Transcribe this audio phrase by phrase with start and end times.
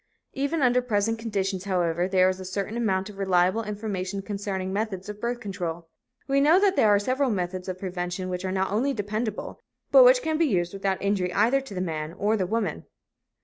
[0.33, 5.09] Even under present conditions, however, there is a certain amount of reliable information concerning methods
[5.09, 5.89] of birth control.
[6.27, 9.59] We know that there are several methods of prevention which are not only dependable,
[9.91, 12.87] but which can be used without injury either to the man or the woman.